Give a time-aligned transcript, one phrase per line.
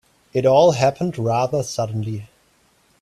[0.33, 2.27] It all happened rather suddenly.